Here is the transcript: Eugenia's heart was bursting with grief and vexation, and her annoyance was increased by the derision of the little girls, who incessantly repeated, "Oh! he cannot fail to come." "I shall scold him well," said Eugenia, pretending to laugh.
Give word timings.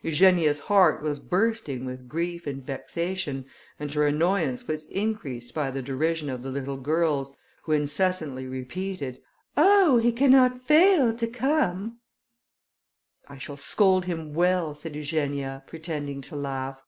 Eugenia's 0.00 0.58
heart 0.58 1.02
was 1.02 1.18
bursting 1.18 1.84
with 1.84 2.08
grief 2.08 2.46
and 2.46 2.64
vexation, 2.64 3.44
and 3.78 3.92
her 3.92 4.06
annoyance 4.06 4.66
was 4.66 4.84
increased 4.84 5.52
by 5.52 5.70
the 5.70 5.82
derision 5.82 6.30
of 6.30 6.42
the 6.42 6.48
little 6.48 6.78
girls, 6.78 7.36
who 7.64 7.72
incessantly 7.72 8.46
repeated, 8.46 9.20
"Oh! 9.54 9.98
he 9.98 10.12
cannot 10.12 10.56
fail 10.56 11.14
to 11.14 11.26
come." 11.26 11.98
"I 13.28 13.36
shall 13.36 13.58
scold 13.58 14.06
him 14.06 14.32
well," 14.32 14.74
said 14.74 14.96
Eugenia, 14.96 15.62
pretending 15.66 16.22
to 16.22 16.36
laugh. 16.36 16.80